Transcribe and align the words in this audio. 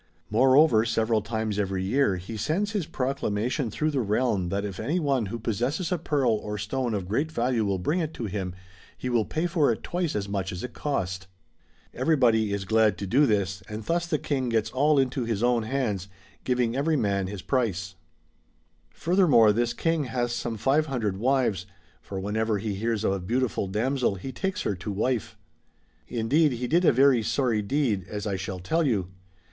More 0.31 0.55
over 0.57 0.83
several 0.83 1.21
times 1.21 1.59
every 1.59 1.83
year 1.83 2.15
he 2.15 2.35
sends 2.35 2.71
his 2.71 2.87
proclamation 2.87 3.69
through 3.69 3.91
the 3.91 3.99
realm 3.99 4.49
that 4.49 4.65
if 4.65 4.79
any 4.79 4.99
one 4.99 5.27
who 5.27 5.37
possesses 5.37 5.91
a 5.91 5.99
pearl 5.99 6.31
or 6.31 6.57
stone 6.57 6.95
of 6.95 7.07
great 7.07 7.31
value 7.31 7.63
will 7.63 7.77
bring 7.77 7.99
it 7.99 8.11
to 8.15 8.25
him, 8.25 8.55
he 8.97 9.09
will 9.09 9.25
pay 9.25 9.45
for 9.45 9.71
it 9.71 9.83
twice 9.83 10.15
as 10.15 10.27
much 10.27 10.51
as 10.51 10.63
it 10.63 10.73
cost. 10.73 11.27
Everybody 11.93 12.51
is 12.51 12.65
glad 12.65 12.97
to 12.97 13.05
do 13.05 13.27
this, 13.27 13.61
and 13.69 13.83
thus 13.85 14.07
the 14.07 14.17
King 14.17 14.49
gets 14.49 14.71
all 14.71 14.97
into 14.97 15.23
his 15.25 15.43
own 15.43 15.61
hands, 15.61 16.07
giving 16.45 16.75
every 16.75 16.97
man 16.97 17.27
his 17.27 17.43
price. 17.43 17.89
2/6 17.89 17.89
MARCO 17.89 17.91
POLO. 17.91 17.93
BOOK 17.93 17.97
III. 18.17 18.99
Furthermore, 19.03 19.53
this 19.53 19.73
King 19.75 20.03
hath 20.05 20.31
some 20.31 20.57
five 20.57 20.87
hundred 20.87 21.17
wives, 21.17 21.67
for 22.01 22.19
whenever 22.19 22.57
he 22.57 22.73
hears 22.73 23.03
of 23.03 23.11
a 23.11 23.19
beautiful 23.19 23.67
damsel 23.67 24.15
he 24.15 24.31
takes 24.31 24.63
her 24.63 24.73
to 24.73 24.91
wife. 24.91 25.37
Indeed 26.07 26.53
he 26.53 26.65
did 26.65 26.85
a 26.85 26.91
very 26.91 27.21
sorry 27.21 27.61
deed 27.61 28.07
as 28.07 28.25
I 28.25 28.35
shall 28.35 28.57
tell 28.57 28.81
you. 28.87 29.09